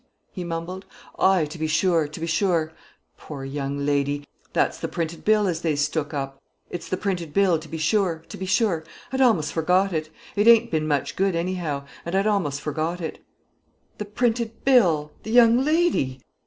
he 0.31 0.43
mumbled. 0.43 0.87
"Ay, 1.19 1.45
to 1.45 1.59
be 1.59 1.67
sure, 1.67 2.07
to 2.07 2.19
be 2.19 2.25
sure. 2.25 2.73
Poor 3.17 3.45
young 3.45 3.85
lady! 3.85 4.27
That's 4.51 4.79
the 4.79 4.87
printed 4.87 5.23
bill 5.23 5.47
as 5.47 5.61
they 5.61 5.75
stook 5.75 6.11
oop. 6.11 6.41
It's 6.71 6.89
the 6.89 6.97
printed 6.97 7.35
bill, 7.35 7.59
to 7.59 7.67
be 7.67 7.77
sure, 7.77 8.23
to 8.29 8.35
be 8.35 8.47
sure. 8.47 8.83
I'd 9.11 9.21
a'most 9.21 9.53
forgot 9.53 9.93
it. 9.93 10.09
It 10.35 10.47
ain't 10.47 10.71
been 10.71 10.87
much 10.87 11.15
good, 11.15 11.35
anyhow; 11.35 11.85
and 12.03 12.15
I'd 12.15 12.25
a'most 12.25 12.61
forgot 12.61 12.99
it." 12.99 13.19
"The 13.99 14.05
printed 14.05 14.65
bill! 14.65 15.11
the 15.21 15.29
young 15.29 15.63
lady!" 15.63 16.19